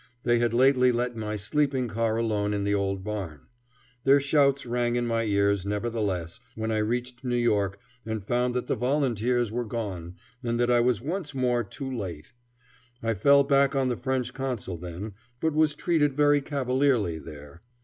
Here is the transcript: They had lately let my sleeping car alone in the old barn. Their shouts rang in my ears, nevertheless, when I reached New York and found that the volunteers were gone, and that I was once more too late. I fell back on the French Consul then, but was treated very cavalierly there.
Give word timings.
They 0.23 0.39
had 0.39 0.51
lately 0.51 0.91
let 0.91 1.15
my 1.15 1.35
sleeping 1.35 1.87
car 1.87 2.17
alone 2.17 2.55
in 2.55 2.63
the 2.63 2.73
old 2.73 3.03
barn. 3.03 3.41
Their 4.03 4.19
shouts 4.19 4.65
rang 4.65 4.95
in 4.95 5.05
my 5.05 5.25
ears, 5.25 5.63
nevertheless, 5.63 6.39
when 6.55 6.71
I 6.71 6.77
reached 6.79 7.23
New 7.23 7.35
York 7.35 7.77
and 8.03 8.25
found 8.25 8.55
that 8.55 8.65
the 8.65 8.75
volunteers 8.75 9.51
were 9.51 9.63
gone, 9.63 10.15
and 10.43 10.59
that 10.59 10.71
I 10.71 10.79
was 10.79 11.03
once 11.03 11.35
more 11.35 11.63
too 11.63 11.95
late. 11.95 12.33
I 13.03 13.13
fell 13.13 13.43
back 13.43 13.75
on 13.75 13.89
the 13.89 13.95
French 13.95 14.33
Consul 14.33 14.75
then, 14.77 15.13
but 15.39 15.53
was 15.53 15.75
treated 15.75 16.15
very 16.17 16.41
cavalierly 16.41 17.19
there. 17.19 17.61